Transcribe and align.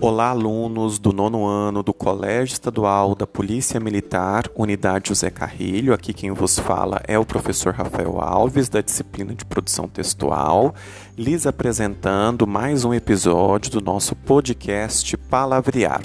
Olá, 0.00 0.28
alunos 0.28 0.96
do 0.96 1.12
nono 1.12 1.44
ano 1.44 1.82
do 1.82 1.92
Colégio 1.92 2.52
Estadual 2.52 3.16
da 3.16 3.26
Polícia 3.26 3.80
Militar, 3.80 4.44
Unidade 4.54 5.08
José 5.08 5.28
Carrilho. 5.28 5.92
Aqui 5.92 6.12
quem 6.12 6.30
vos 6.30 6.56
fala 6.56 7.00
é 7.08 7.18
o 7.18 7.24
professor 7.24 7.74
Rafael 7.74 8.20
Alves, 8.20 8.68
da 8.68 8.80
disciplina 8.80 9.34
de 9.34 9.44
produção 9.44 9.88
textual, 9.88 10.72
lhes 11.16 11.48
apresentando 11.48 12.46
mais 12.46 12.84
um 12.84 12.94
episódio 12.94 13.72
do 13.72 13.80
nosso 13.80 14.14
podcast 14.14 15.16
Palavrear, 15.16 16.02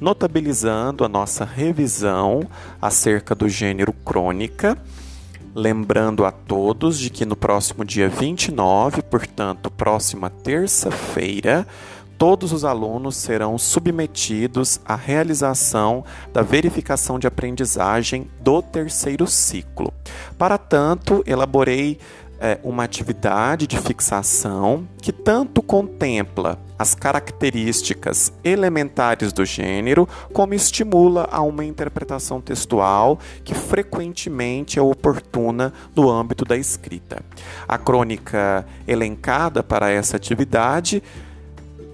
notabilizando 0.00 1.04
a 1.04 1.08
nossa 1.08 1.44
revisão 1.44 2.40
acerca 2.80 3.34
do 3.34 3.46
gênero 3.46 3.92
crônica. 3.92 4.74
Lembrando 5.54 6.24
a 6.24 6.30
todos 6.30 6.98
de 6.98 7.10
que 7.10 7.26
no 7.26 7.34
próximo 7.34 7.84
dia 7.84 8.08
29, 8.08 9.02
portanto, 9.02 9.70
próxima 9.70 10.30
terça-feira, 10.30 11.66
todos 12.18 12.52
os 12.52 12.64
alunos 12.64 13.16
serão 13.16 13.56
submetidos 13.56 14.80
à 14.84 14.96
realização 14.96 16.04
da 16.32 16.42
verificação 16.42 17.16
de 17.18 17.28
aprendizagem 17.28 18.28
do 18.40 18.60
terceiro 18.60 19.26
ciclo. 19.26 19.94
Para 20.36 20.58
tanto, 20.58 21.22
elaborei 21.24 21.98
é, 22.40 22.58
uma 22.62 22.84
atividade 22.84 23.66
de 23.66 23.78
fixação 23.78 24.86
que 25.00 25.12
tanto 25.12 25.62
contempla 25.62 26.58
as 26.78 26.94
características 26.94 28.32
elementares 28.44 29.32
do 29.32 29.44
gênero, 29.44 30.08
como 30.32 30.54
estimula 30.54 31.28
a 31.30 31.42
uma 31.42 31.64
interpretação 31.64 32.40
textual 32.40 33.18
que 33.42 33.54
frequentemente 33.54 34.78
é 34.78 34.82
oportuna 34.82 35.72
no 35.94 36.08
âmbito 36.08 36.44
da 36.44 36.56
escrita. 36.56 37.20
A 37.66 37.76
crônica 37.76 38.64
elencada 38.86 39.62
para 39.62 39.90
essa 39.90 40.16
atividade 40.16 41.02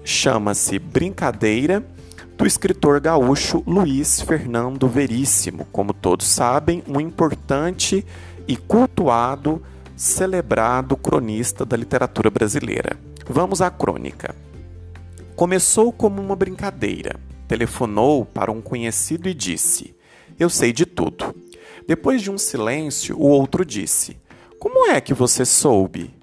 chama-se 0.05 0.77
Brincadeira, 0.77 1.83
do 2.37 2.45
escritor 2.45 2.99
gaúcho 2.99 3.63
Luiz 3.65 4.21
Fernando 4.21 4.87
Veríssimo, 4.87 5.65
como 5.71 5.93
todos 5.93 6.27
sabem, 6.27 6.83
um 6.87 7.01
importante 7.01 8.05
e 8.47 8.55
cultuado, 8.55 9.61
celebrado 9.95 10.95
cronista 10.95 11.65
da 11.65 11.75
literatura 11.75 12.29
brasileira. 12.29 12.97
Vamos 13.27 13.61
à 13.61 13.71
crônica. 13.71 14.35
Começou 15.35 15.91
como 15.91 16.21
uma 16.21 16.35
brincadeira. 16.35 17.19
Telefonou 17.47 18.25
para 18.25 18.51
um 18.51 18.61
conhecido 18.61 19.27
e 19.27 19.33
disse: 19.33 19.95
Eu 20.37 20.49
sei 20.49 20.71
de 20.71 20.85
tudo. 20.85 21.33
Depois 21.87 22.21
de 22.21 22.29
um 22.29 22.37
silêncio, 22.37 23.17
o 23.17 23.27
outro 23.27 23.65
disse: 23.65 24.17
Como 24.59 24.89
é 24.89 25.01
que 25.01 25.13
você 25.13 25.45
soube? 25.45 26.13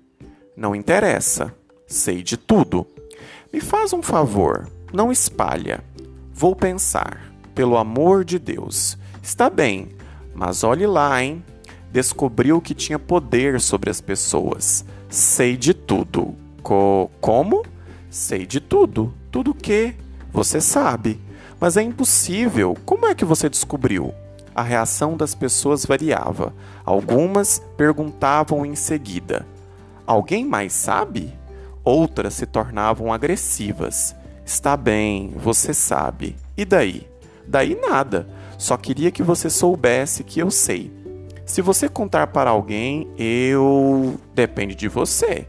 Não 0.57 0.75
interessa. 0.75 1.55
Sei 1.87 2.23
de 2.23 2.37
tudo. 2.37 2.87
Me 3.53 3.61
faz 3.61 3.93
um 3.93 4.01
favor, 4.01 4.67
não 4.95 5.13
espalha. 5.13 5.85
Vou 6.33 6.57
pensar. 6.57 7.21
Pelo 7.55 7.77
amor 7.77 8.25
de 8.25 8.39
Deus. 8.39 8.97
Está 9.23 9.51
bem, 9.51 9.91
mas 10.35 10.65
olhe 10.65 10.87
lá, 10.87 11.23
hein? 11.23 11.45
Descobriu 11.91 12.63
que 12.63 12.75
tinha 12.75 12.99
poder 12.99 13.61
sobre 13.61 13.91
as 13.91 14.01
pessoas. 14.01 14.87
Sei 15.11 15.55
de 15.55 15.75
tudo. 15.75 16.35
Co 16.63 17.11
como? 17.21 17.63
Sei 18.09 18.47
de 18.47 18.59
tudo. 18.59 19.13
Tudo 19.31 19.51
o 19.51 19.55
quê? 19.55 19.95
Você 20.33 20.59
sabe. 20.59 21.21
Mas 21.61 21.77
é 21.77 21.83
impossível. 21.83 22.75
Como 22.87 23.05
é 23.05 23.15
que 23.15 23.27
você 23.27 23.51
descobriu? 23.51 24.15
A 24.55 24.63
reação 24.63 25.15
das 25.15 25.35
pessoas 25.35 25.85
variava. 25.85 26.55
Algumas 26.87 27.63
perguntavam 27.77 28.65
em 28.65 28.75
seguida: 28.75 29.47
Alguém 30.07 30.47
mais 30.47 30.73
sabe? 30.73 31.35
Outras 31.85 32.35
se 32.35 32.47
tornavam 32.47 33.13
agressivas. 33.13 34.15
Está 34.45 34.77
bem, 34.77 35.33
você 35.37 35.75
sabe. 35.75 36.37
E 36.57 36.65
daí? 36.65 37.09
Daí 37.47 37.79
nada. 37.81 38.29
Só 38.59 38.77
queria 38.77 39.11
que 39.11 39.23
você 39.23 39.51
soubesse 39.51 40.23
que 40.23 40.41
eu 40.41 40.51
sei. 40.51 40.93
Se 41.45 41.61
você 41.61 41.89
contar 41.89 42.29
para 42.29 42.51
alguém, 42.51 43.09
eu. 43.19 44.19
Depende 44.35 44.75
de 44.75 44.89
você. 44.89 45.49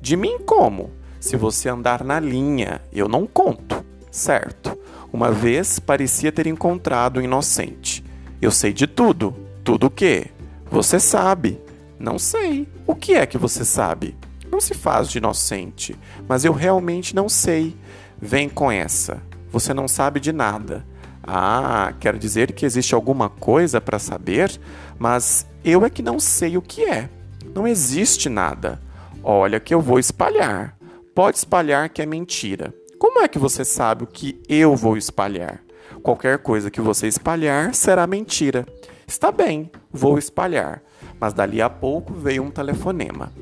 De 0.00 0.16
mim, 0.16 0.38
como? 0.44 0.90
Se 1.20 1.36
você 1.36 1.68
andar 1.68 2.02
na 2.02 2.18
linha, 2.18 2.80
eu 2.92 3.08
não 3.08 3.26
conto. 3.26 3.84
Certo. 4.10 4.78
Uma 5.12 5.30
vez 5.30 5.78
parecia 5.78 6.32
ter 6.32 6.46
encontrado 6.46 7.18
um 7.18 7.22
inocente. 7.22 8.04
Eu 8.40 8.50
sei 8.50 8.72
de 8.72 8.86
tudo. 8.86 9.34
Tudo 9.62 9.86
o 9.86 9.90
quê? 9.90 10.26
Você 10.70 10.98
sabe. 10.98 11.60
Não 11.98 12.18
sei. 12.18 12.66
O 12.86 12.94
que 12.94 13.14
é 13.14 13.26
que 13.26 13.38
você 13.38 13.64
sabe? 13.64 14.16
Não 14.54 14.60
se 14.60 14.72
faz 14.72 15.08
de 15.08 15.18
inocente, 15.18 15.98
mas 16.28 16.44
eu 16.44 16.52
realmente 16.52 17.12
não 17.12 17.28
sei. 17.28 17.76
Vem 18.22 18.48
com 18.48 18.70
essa. 18.70 19.20
Você 19.50 19.74
não 19.74 19.88
sabe 19.88 20.20
de 20.20 20.32
nada. 20.32 20.86
Ah, 21.24 21.92
quer 21.98 22.16
dizer 22.16 22.52
que 22.52 22.64
existe 22.64 22.94
alguma 22.94 23.28
coisa 23.28 23.80
para 23.80 23.98
saber, 23.98 24.60
mas 24.96 25.44
eu 25.64 25.84
é 25.84 25.90
que 25.90 26.02
não 26.02 26.20
sei 26.20 26.56
o 26.56 26.62
que 26.62 26.84
é. 26.84 27.10
Não 27.52 27.66
existe 27.66 28.28
nada. 28.28 28.80
Olha 29.24 29.58
que 29.58 29.74
eu 29.74 29.80
vou 29.80 29.98
espalhar. 29.98 30.78
Pode 31.16 31.38
espalhar 31.38 31.88
que 31.88 32.00
é 32.00 32.06
mentira. 32.06 32.72
Como 32.96 33.18
é 33.18 33.26
que 33.26 33.40
você 33.40 33.64
sabe 33.64 34.04
o 34.04 34.06
que 34.06 34.40
eu 34.48 34.76
vou 34.76 34.96
espalhar? 34.96 35.60
Qualquer 36.00 36.38
coisa 36.38 36.70
que 36.70 36.80
você 36.80 37.08
espalhar 37.08 37.74
será 37.74 38.06
mentira. 38.06 38.64
Está 39.04 39.32
bem, 39.32 39.68
vou 39.90 40.16
espalhar. 40.16 40.80
Mas 41.18 41.34
dali 41.34 41.60
a 41.60 41.68
pouco 41.68 42.14
veio 42.14 42.44
um 42.44 42.52
telefonema. 42.52 43.32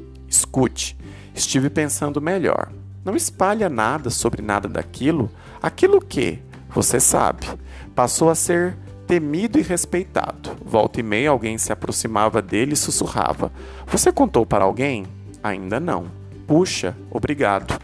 Escute, 0.52 0.94
estive 1.34 1.70
pensando 1.70 2.20
melhor. 2.20 2.70
Não 3.02 3.16
espalha 3.16 3.70
nada 3.70 4.10
sobre 4.10 4.42
nada 4.42 4.68
daquilo. 4.68 5.30
Aquilo 5.62 5.98
que, 5.98 6.40
você 6.68 7.00
sabe, 7.00 7.46
passou 7.94 8.28
a 8.28 8.34
ser 8.34 8.76
temido 9.06 9.58
e 9.58 9.62
respeitado. 9.62 10.50
Volta 10.62 11.00
e 11.00 11.02
meia 11.02 11.30
alguém 11.30 11.56
se 11.56 11.72
aproximava 11.72 12.42
dele 12.42 12.74
e 12.74 12.76
sussurrava: 12.76 13.50
Você 13.86 14.12
contou 14.12 14.44
para 14.44 14.64
alguém? 14.64 15.06
Ainda 15.42 15.80
não. 15.80 16.04
Puxa, 16.46 16.94
obrigado. 17.10 17.80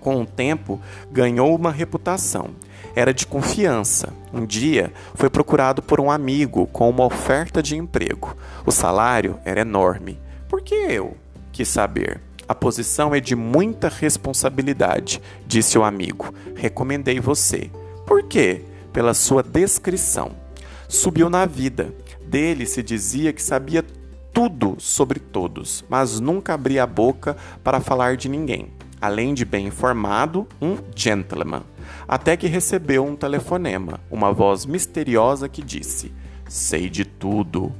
Com 0.00 0.20
o 0.20 0.26
tempo, 0.26 0.80
ganhou 1.12 1.54
uma 1.54 1.70
reputação. 1.70 2.50
Era 2.96 3.14
de 3.14 3.24
confiança. 3.24 4.12
Um 4.32 4.44
dia 4.44 4.92
foi 5.14 5.30
procurado 5.30 5.80
por 5.80 6.00
um 6.00 6.10
amigo 6.10 6.66
com 6.66 6.90
uma 6.90 7.04
oferta 7.04 7.62
de 7.62 7.76
emprego. 7.76 8.36
O 8.66 8.72
salário 8.72 9.38
era 9.44 9.60
enorme. 9.60 10.18
Por 10.48 10.60
que 10.60 10.74
eu? 10.74 11.16
Quis 11.54 11.68
saber. 11.68 12.20
A 12.48 12.54
posição 12.54 13.14
é 13.14 13.20
de 13.20 13.34
muita 13.36 13.88
responsabilidade, 13.88 15.22
disse 15.46 15.78
o 15.78 15.84
amigo. 15.84 16.34
Recomendei 16.56 17.20
você. 17.20 17.70
Por 18.04 18.24
quê? 18.24 18.62
Pela 18.92 19.14
sua 19.14 19.42
descrição. 19.42 20.32
Subiu 20.88 21.30
na 21.30 21.46
vida. 21.46 21.94
Dele 22.26 22.66
se 22.66 22.82
dizia 22.82 23.32
que 23.32 23.40
sabia 23.40 23.84
tudo 24.32 24.74
sobre 24.78 25.20
todos, 25.20 25.84
mas 25.88 26.18
nunca 26.18 26.54
abria 26.54 26.82
a 26.82 26.86
boca 26.86 27.36
para 27.62 27.80
falar 27.80 28.16
de 28.16 28.28
ninguém. 28.28 28.72
Além 29.00 29.32
de 29.32 29.44
bem 29.44 29.68
informado, 29.68 30.46
um 30.60 30.76
gentleman. 30.94 31.62
Até 32.08 32.36
que 32.36 32.48
recebeu 32.48 33.04
um 33.04 33.14
telefonema, 33.14 34.00
uma 34.10 34.32
voz 34.32 34.66
misteriosa 34.66 35.48
que 35.48 35.62
disse: 35.62 36.12
Sei 36.48 36.90
de 36.90 37.04
tudo. 37.04 37.72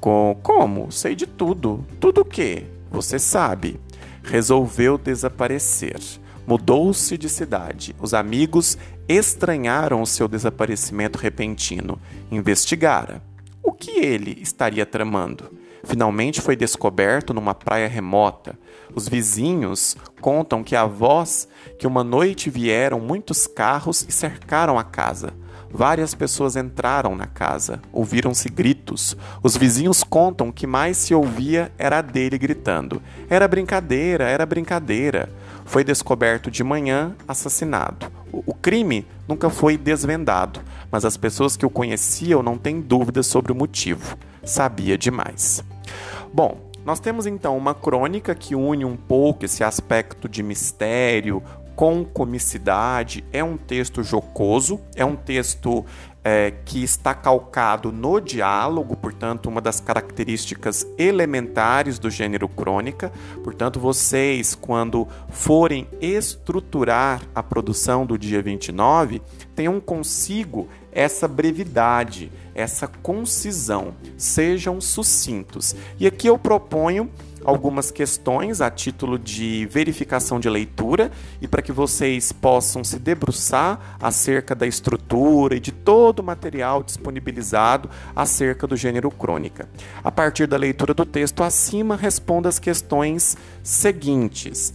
Com, 0.00 0.36
como? 0.42 0.90
Sei 0.90 1.14
de 1.14 1.26
tudo. 1.26 1.84
Tudo 2.00 2.22
o 2.22 2.24
quê? 2.24 2.66
Você 2.94 3.18
sabe. 3.18 3.80
Resolveu 4.22 4.96
desaparecer. 4.96 6.00
Mudou-se 6.46 7.18
de 7.18 7.28
cidade. 7.28 7.92
Os 8.00 8.14
amigos 8.14 8.78
estranharam 9.08 10.00
o 10.00 10.06
seu 10.06 10.28
desaparecimento 10.28 11.18
repentino. 11.18 12.00
Investigara. 12.30 13.20
O 13.64 13.72
que 13.72 13.98
ele 13.98 14.38
estaria 14.40 14.86
tramando? 14.86 15.50
Finalmente 15.82 16.40
foi 16.40 16.54
descoberto 16.54 17.34
numa 17.34 17.52
praia 17.52 17.88
remota. 17.88 18.56
Os 18.94 19.08
vizinhos 19.08 19.96
contam 20.20 20.62
que 20.62 20.76
a 20.76 20.86
voz 20.86 21.48
que 21.76 21.88
uma 21.88 22.04
noite 22.04 22.48
vieram 22.48 23.00
muitos 23.00 23.48
carros 23.48 24.06
e 24.08 24.12
cercaram 24.12 24.78
a 24.78 24.84
casa. 24.84 25.34
Várias 25.76 26.14
pessoas 26.14 26.54
entraram 26.54 27.16
na 27.16 27.26
casa, 27.26 27.82
ouviram-se 27.92 28.48
gritos. 28.48 29.16
Os 29.42 29.56
vizinhos 29.56 30.04
contam 30.04 30.52
que 30.52 30.68
mais 30.68 30.96
se 30.96 31.12
ouvia 31.12 31.72
era 31.76 31.98
a 31.98 32.00
dele 32.00 32.38
gritando: 32.38 33.02
Era 33.28 33.48
brincadeira, 33.48 34.22
era 34.22 34.46
brincadeira. 34.46 35.28
Foi 35.64 35.82
descoberto 35.82 36.48
de 36.48 36.62
manhã, 36.62 37.16
assassinado. 37.26 38.06
O 38.30 38.54
crime 38.54 39.04
nunca 39.26 39.50
foi 39.50 39.76
desvendado, 39.76 40.60
mas 40.92 41.04
as 41.04 41.16
pessoas 41.16 41.56
que 41.56 41.66
o 41.66 41.70
conheciam 41.70 42.40
não 42.40 42.56
têm 42.56 42.80
dúvidas 42.80 43.26
sobre 43.26 43.50
o 43.50 43.56
motivo. 43.56 44.16
Sabia 44.44 44.96
demais. 44.96 45.64
Bom, 46.32 46.70
nós 46.84 47.00
temos 47.00 47.26
então 47.26 47.56
uma 47.56 47.74
crônica 47.74 48.32
que 48.32 48.54
une 48.54 48.84
um 48.84 48.96
pouco 48.96 49.44
esse 49.44 49.64
aspecto 49.64 50.28
de 50.28 50.40
mistério 50.40 51.42
com 51.74 52.04
comicidade, 52.04 53.24
é 53.32 53.42
um 53.42 53.56
texto 53.56 54.02
jocoso, 54.02 54.80
é 54.94 55.04
um 55.04 55.16
texto 55.16 55.84
é, 56.24 56.52
que 56.64 56.82
está 56.82 57.14
calcado 57.14 57.92
no 57.92 58.18
diálogo, 58.18 58.96
portanto, 58.96 59.46
uma 59.46 59.60
das 59.60 59.78
características 59.78 60.86
elementares 60.96 61.98
do 61.98 62.08
gênero 62.08 62.48
crônica. 62.48 63.12
Portanto, 63.42 63.78
vocês, 63.78 64.54
quando 64.54 65.06
forem 65.28 65.86
estruturar 66.00 67.20
a 67.34 67.42
produção 67.42 68.06
do 68.06 68.16
dia 68.16 68.40
29, 68.40 69.20
tenham 69.54 69.78
consigo 69.78 70.68
essa 70.94 71.26
brevidade, 71.26 72.30
essa 72.54 72.86
concisão, 72.86 73.94
sejam 74.16 74.80
sucintos. 74.80 75.74
E 75.98 76.06
aqui 76.06 76.28
eu 76.28 76.38
proponho 76.38 77.10
algumas 77.44 77.90
questões 77.90 78.60
a 78.60 78.70
título 78.70 79.18
de 79.18 79.66
verificação 79.70 80.40
de 80.40 80.48
leitura 80.48 81.12
e 81.42 81.46
para 81.46 81.60
que 81.60 81.72
vocês 81.72 82.32
possam 82.32 82.82
se 82.82 82.98
debruçar 82.98 83.96
acerca 84.00 84.54
da 84.54 84.66
estrutura 84.66 85.54
e 85.56 85.60
de 85.60 85.70
todo 85.70 86.20
o 86.20 86.24
material 86.24 86.82
disponibilizado 86.82 87.90
acerca 88.16 88.66
do 88.66 88.76
gênero 88.76 89.10
crônica. 89.10 89.68
A 90.02 90.10
partir 90.10 90.46
da 90.46 90.56
leitura 90.56 90.94
do 90.94 91.04
texto 91.04 91.42
acima, 91.42 91.96
responda 91.96 92.48
as 92.48 92.58
questões 92.58 93.36
seguintes. 93.62 94.72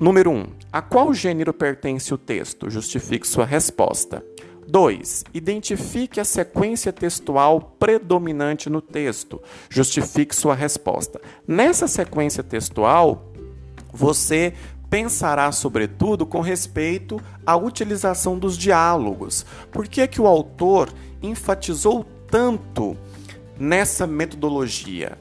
Número 0.00 0.30
1. 0.30 0.34
Um, 0.34 0.46
a 0.72 0.80
qual 0.80 1.12
gênero 1.12 1.52
pertence 1.52 2.12
o 2.14 2.18
texto? 2.18 2.70
Justifique 2.70 3.28
sua 3.28 3.44
resposta. 3.44 4.24
2. 4.70 5.24
Identifique 5.34 6.20
a 6.20 6.24
sequência 6.24 6.92
textual 6.92 7.76
predominante 7.78 8.70
no 8.70 8.80
texto. 8.80 9.42
Justifique 9.68 10.34
sua 10.34 10.54
resposta. 10.54 11.20
Nessa 11.46 11.88
sequência 11.88 12.42
textual, 12.42 13.32
você 13.92 14.54
pensará 14.88 15.50
sobretudo 15.52 16.24
com 16.24 16.40
respeito 16.40 17.20
à 17.44 17.56
utilização 17.56 18.38
dos 18.38 18.56
diálogos. 18.56 19.44
Por 19.70 19.86
que, 19.86 20.00
é 20.00 20.06
que 20.06 20.20
o 20.20 20.26
autor 20.26 20.92
enfatizou 21.22 22.04
tanto 22.28 22.96
nessa 23.58 24.06
metodologia? 24.06 25.18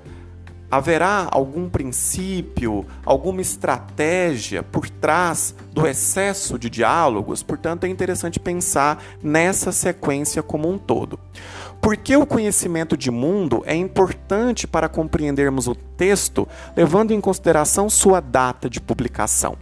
Haverá 0.72 1.28
algum 1.32 1.68
princípio, 1.68 2.86
alguma 3.04 3.42
estratégia 3.42 4.62
por 4.62 4.90
trás 4.90 5.56
do 5.72 5.88
excesso 5.88 6.60
de 6.60 6.70
diálogos? 6.70 7.42
Portanto, 7.42 7.86
é 7.86 7.88
interessante 7.88 8.40
pensar 8.40 9.02
nessa 9.24 9.72
sequência 9.72 10.44
como 10.44 10.70
um 10.70 10.78
todo. 10.78 11.20
Porque 11.82 12.16
o 12.16 12.26
conhecimento 12.26 12.96
de 12.96 13.10
mundo 13.10 13.64
é 13.66 13.76
importante 13.76 14.68
para 14.68 14.90
compreendermos 14.90 15.68
o 15.68 15.74
texto, 15.74 16.48
levando 16.76 17.12
em 17.12 17.22
consideração 17.22 17.90
sua 17.90 18.20
data 18.20 18.70
de 18.70 18.80
publicação. 18.80 19.58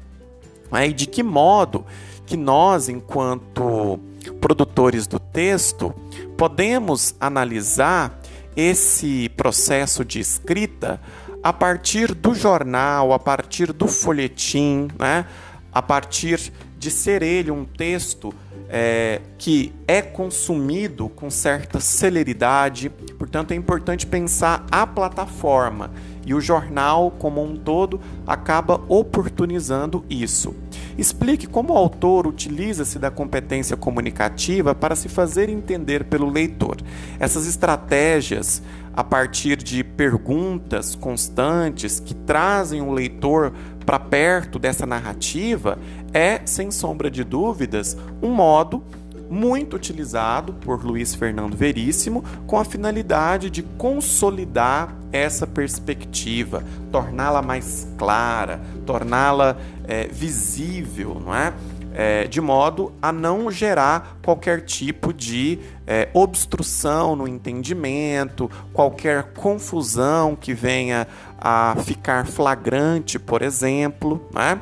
É, 0.74 0.88
e 0.88 0.94
de 0.94 1.06
que 1.06 1.24
modo 1.24 1.86
que 2.26 2.36
nós, 2.36 2.90
enquanto 2.90 3.98
produtores 4.42 5.08
do 5.08 5.20
texto, 5.20 5.94
podemos 6.36 7.16
analisar 7.20 8.17
esse 8.58 9.30
processo 9.38 10.04
de 10.04 10.20
escrita 10.20 11.00
a 11.44 11.54
partir 11.54 12.16
do 12.16 12.34
jornal, 12.34 13.14
a 13.14 13.20
partir 13.20 13.72
do 13.72 13.88
folhetim, 13.88 14.88
né? 14.98 15.28
a 15.72 15.82
partir 15.82 16.52
de 16.78 16.90
ser 16.90 17.22
ele 17.22 17.52
um 17.52 17.64
texto 17.64 18.34
é, 18.68 19.22
que 19.38 19.74
é 19.88 20.02
consumido 20.02 21.08
com 21.08 21.30
certa 21.30 21.80
celeridade. 21.80 22.90
Portanto, 22.90 23.52
é 23.52 23.56
importante 23.56 24.08
pensar 24.08 24.66
a 24.72 24.88
plataforma 24.88 25.92
e 26.28 26.34
o 26.34 26.42
jornal 26.42 27.10
como 27.18 27.42
um 27.42 27.56
todo 27.56 28.02
acaba 28.28 28.82
oportunizando 28.90 30.04
isso. 30.10 30.54
Explique 30.98 31.48
como 31.48 31.74
o 31.74 31.78
autor 31.78 32.28
utiliza-se 32.28 33.00
da 33.00 33.10
competência 33.10 33.78
comunicativa 33.78 34.76
para 34.76 34.96
se 34.96 35.08
fazer 35.08 35.48
entender 35.48 36.04
pelo 36.04 36.30
leitor. 36.30 36.76
Essas 37.18 37.48
estratégias, 37.48 38.62
a 38.94 39.06
partir 39.06 39.56
de 39.56 39.86
perguntas 39.86 40.96
constantes 40.96 42.00
que 42.00 42.14
trazem 42.14 42.82
o 42.82 42.92
leitor 42.92 43.54
para 43.86 43.98
perto 43.98 44.60
dessa 44.60 44.86
narrativa, 44.86 45.80
é, 46.14 46.42
sem 46.46 46.72
sombra 46.72 47.10
de 47.10 47.24
dúvidas, 47.24 47.96
um 48.22 48.34
modo 48.34 48.84
muito 49.30 49.76
utilizado 49.76 50.54
por 50.54 50.84
Luiz 50.84 51.14
Fernando 51.16 51.56
Veríssimo 51.56 52.24
com 52.46 52.58
a 52.58 52.66
finalidade 52.66 53.50
de 53.50 53.62
consolidar 53.64 54.96
essa 55.12 55.48
perspectiva, 55.48 56.64
torná-la 56.92 57.42
mais 57.42 57.88
clara, 57.98 58.62
torná-la 58.86 59.58
é, 59.88 60.08
visível, 60.08 61.22
não 61.24 61.34
é? 61.34 61.54
É, 62.00 62.26
de 62.26 62.40
modo 62.40 62.94
a 63.02 63.12
não 63.12 63.50
gerar 63.50 64.20
qualquer 64.24 64.62
tipo 64.62 65.12
de 65.12 65.58
é, 65.88 66.08
obstrução 66.14 67.16
no 67.16 67.28
entendimento, 67.28 68.52
qualquer 68.72 69.34
confusão 69.34 70.36
que 70.36 70.54
venha 70.54 71.08
a 71.40 71.76
ficar 71.84 72.28
flagrante, 72.28 73.18
por 73.18 73.42
exemplo. 73.42 74.30
Né? 74.32 74.62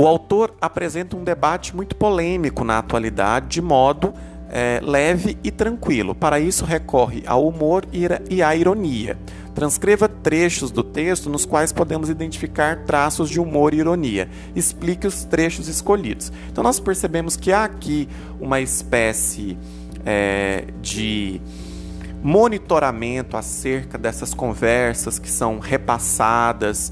O 0.00 0.06
autor 0.06 0.54
apresenta 0.62 1.14
um 1.14 1.22
debate 1.22 1.76
muito 1.76 1.94
polêmico 1.94 2.64
na 2.64 2.78
atualidade, 2.78 3.48
de 3.48 3.60
modo 3.60 4.14
é, 4.48 4.80
leve 4.82 5.36
e 5.44 5.50
tranquilo. 5.50 6.14
Para 6.14 6.40
isso, 6.40 6.64
recorre 6.64 7.22
ao 7.26 7.46
humor 7.46 7.84
e 8.30 8.42
à 8.42 8.56
ironia. 8.56 9.18
Transcreva 9.54 10.08
trechos 10.08 10.70
do 10.70 10.82
texto 10.82 11.28
nos 11.28 11.44
quais 11.44 11.70
podemos 11.70 12.08
identificar 12.08 12.86
traços 12.86 13.28
de 13.28 13.38
humor 13.38 13.74
e 13.74 13.76
ironia. 13.80 14.30
Explique 14.56 15.06
os 15.06 15.24
trechos 15.24 15.68
escolhidos. 15.68 16.32
Então, 16.50 16.64
nós 16.64 16.80
percebemos 16.80 17.36
que 17.36 17.52
há 17.52 17.64
aqui 17.64 18.08
uma 18.40 18.58
espécie 18.58 19.58
é, 20.06 20.64
de 20.80 21.42
monitoramento 22.22 23.36
acerca 23.36 23.98
dessas 23.98 24.32
conversas 24.32 25.18
que 25.18 25.28
são 25.28 25.58
repassadas 25.58 26.90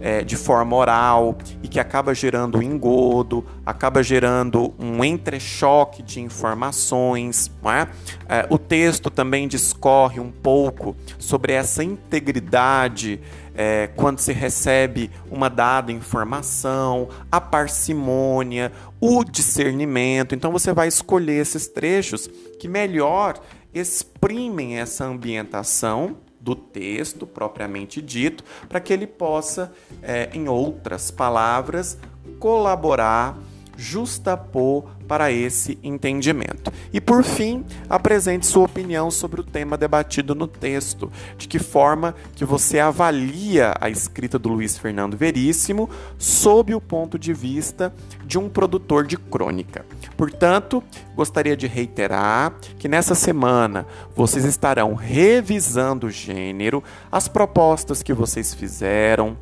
é, 0.00 0.22
de 0.22 0.36
forma 0.36 0.76
oral 0.76 1.36
e 1.62 1.68
que 1.68 1.80
acaba 1.80 2.14
gerando 2.14 2.62
engodo, 2.62 3.44
acaba 3.64 4.02
gerando 4.02 4.74
um 4.78 5.04
entrechoque 5.04 6.02
de 6.02 6.20
informações. 6.20 7.50
É? 7.64 8.40
É, 8.40 8.46
o 8.50 8.58
texto 8.58 9.10
também 9.10 9.48
discorre 9.48 10.20
um 10.20 10.30
pouco 10.30 10.96
sobre 11.18 11.52
essa 11.52 11.82
integridade 11.82 13.20
é, 13.54 13.88
quando 13.96 14.20
se 14.20 14.32
recebe 14.32 15.10
uma 15.30 15.50
dada 15.50 15.90
informação, 15.90 17.08
a 17.30 17.40
parcimônia, 17.40 18.70
o 19.00 19.24
discernimento. 19.24 20.34
Então 20.34 20.52
você 20.52 20.72
vai 20.72 20.86
escolher 20.86 21.40
esses 21.40 21.66
trechos 21.66 22.28
que 22.60 22.68
melhor 22.68 23.40
exprimem 23.74 24.78
essa 24.78 25.04
ambientação 25.04 26.16
do 26.40 26.54
texto 26.54 27.26
propriamente 27.26 28.00
dito, 28.00 28.44
para 28.68 28.80
que 28.80 28.92
ele 28.92 29.06
possa, 29.06 29.72
é, 30.02 30.30
em 30.32 30.48
outras 30.48 31.10
palavras, 31.10 31.98
colaborar, 32.38 33.36
justapor 33.78 34.84
para 35.06 35.30
esse 35.30 35.78
entendimento. 35.84 36.72
E 36.92 37.00
por 37.00 37.22
fim, 37.22 37.64
apresente 37.88 38.44
sua 38.44 38.64
opinião 38.64 39.08
sobre 39.10 39.40
o 39.40 39.44
tema 39.44 39.78
debatido 39.78 40.34
no 40.34 40.48
texto, 40.48 41.10
de 41.38 41.46
que 41.46 41.60
forma 41.60 42.14
que 42.34 42.44
você 42.44 42.80
avalia 42.80 43.74
a 43.80 43.88
escrita 43.88 44.38
do 44.38 44.48
Luiz 44.48 44.76
Fernando 44.76 45.16
Veríssimo 45.16 45.88
sob 46.18 46.74
o 46.74 46.80
ponto 46.80 47.18
de 47.18 47.32
vista 47.32 47.94
de 48.26 48.36
um 48.36 48.48
produtor 48.48 49.06
de 49.06 49.16
crônica. 49.16 49.86
Portanto, 50.16 50.82
gostaria 51.14 51.56
de 51.56 51.68
reiterar 51.68 52.52
que 52.78 52.88
nessa 52.88 53.14
semana 53.14 53.86
vocês 54.14 54.44
estarão 54.44 54.94
revisando 54.94 56.08
o 56.08 56.10
gênero, 56.10 56.82
as 57.10 57.28
propostas 57.28 58.02
que 58.02 58.12
vocês 58.12 58.52
fizeram, 58.52 59.36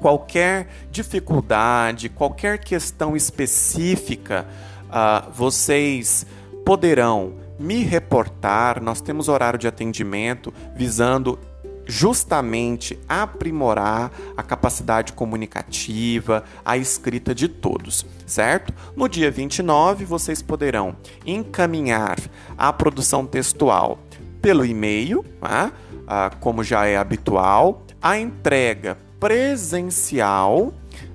qualquer 0.00 0.68
dificuldade, 0.90 2.08
qualquer 2.08 2.58
questão 2.58 3.14
específica 3.14 4.46
uh, 4.88 5.30
vocês 5.30 6.26
poderão 6.64 7.34
me 7.58 7.82
reportar. 7.82 8.82
Nós 8.82 9.00
temos 9.00 9.28
horário 9.28 9.58
de 9.58 9.68
atendimento 9.68 10.52
visando 10.74 11.38
justamente 11.86 12.98
aprimorar 13.08 14.12
a 14.36 14.42
capacidade 14.42 15.12
comunicativa, 15.12 16.44
a 16.64 16.76
escrita 16.76 17.34
de 17.34 17.48
todos, 17.48 18.06
certo? 18.26 18.72
No 18.94 19.08
dia 19.08 19.30
29, 19.30 20.04
vocês 20.04 20.40
poderão 20.40 20.96
encaminhar 21.26 22.16
a 22.56 22.72
produção 22.72 23.26
textual 23.26 23.98
pelo 24.40 24.64
e-mail, 24.64 25.24
tá? 25.40 25.72
ah, 26.06 26.30
como 26.40 26.64
já 26.64 26.86
é 26.86 26.96
habitual, 26.96 27.82
a 28.02 28.18
entrega 28.18 28.98
presencial 29.20 30.72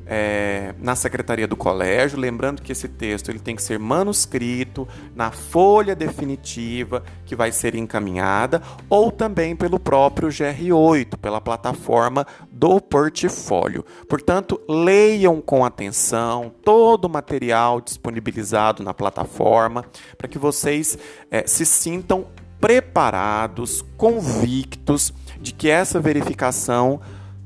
é, 0.08 0.76
na 0.80 0.96
secretaria 0.96 1.48
do 1.48 1.56
colégio, 1.56 2.20
lembrando 2.20 2.62
que 2.62 2.72
esse 2.72 2.88
texto 2.88 3.30
ele 3.30 3.40
tem 3.40 3.56
que 3.56 3.64
ser 3.64 3.80
manuscrito 3.80 4.88
na 5.16 5.32
folha 5.32 5.96
definitiva 5.96 7.04
que 7.26 7.36
vai 7.36 7.52
ser 7.52 7.76
encaminhada, 7.76 8.62
ou 8.88 9.12
também 9.12 9.56
pelo 9.56 9.80
próprio 9.80 10.30
GR8, 10.30 11.18
pela 11.18 11.42
plataforma 11.42 12.26
do 12.52 12.80
portfólio. 12.80 13.84
Portanto, 14.08 14.62
leiam 14.70 15.42
com 15.42 15.66
atenção 15.66 16.52
todo 16.64 17.06
o 17.06 17.10
material 17.10 17.82
disponibilizado 17.82 18.84
na 18.84 18.94
plataforma 18.94 19.84
para 20.18 20.28
que 20.28 20.38
vocês 20.38 20.98
é, 21.32 21.48
se 21.48 21.66
sintam 21.66 22.28
preparados, 22.62 23.84
convictos 23.98 25.14
de 25.42 25.52
que 25.52 25.70
essa 25.70 26.00
verificação 26.00 27.02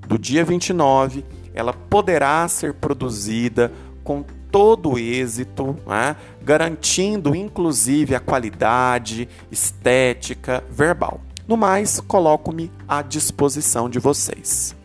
do 0.09 0.17
dia 0.17 0.43
29 0.43 1.23
ela 1.53 1.71
poderá 1.71 2.47
ser 2.47 2.73
produzida 2.73 3.71
com 4.03 4.25
todo 4.51 4.93
o 4.93 4.97
êxito, 4.97 5.75
né? 5.85 6.15
garantindo 6.41 7.35
inclusive 7.35 8.15
a 8.15 8.19
qualidade 8.19 9.29
estética 9.51 10.63
verbal. 10.67 11.21
No 11.47 11.55
mais, 11.55 11.99
coloco-me 11.99 12.71
à 12.87 13.03
disposição 13.03 13.87
de 13.87 13.99
vocês. 13.99 14.75